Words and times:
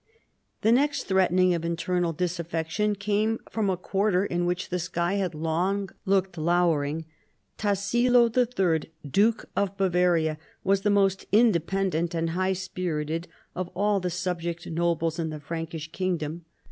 The 0.63 0.71
next 0.71 1.03
threatening 1.03 1.53
of 1.53 1.63
internal 1.63 2.11
disaffection 2.11 2.95
came 2.95 3.37
from 3.51 3.69
a 3.69 3.77
quarter 3.77 4.25
in 4.25 4.47
which 4.47 4.69
the 4.69 4.79
sky 4.79 5.13
had 5.21 5.35
long 5.35 5.91
looked 6.05 6.39
lowering. 6.39 7.05
Tassilo 7.59 8.25
III.j 8.35 8.89
Duke 9.07 9.45
of 9.55 9.77
Bavaria, 9.77 10.39
was 10.63 10.81
the 10.81 10.89
most 10.89 11.27
independent 11.31 12.15
and 12.15 12.31
high 12.31 12.53
spirited 12.53 13.27
of 13.53 13.69
all 13.75 13.99
the 13.99 14.09
subject 14.09 14.65
nobles 14.65 15.19
in 15.19 15.29
the 15.29 15.39
Frankish 15.39 15.91
kingdom. 15.91 16.45